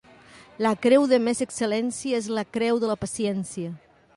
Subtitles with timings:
[0.65, 3.75] La creu de més excel·lència és la creu de la paciència.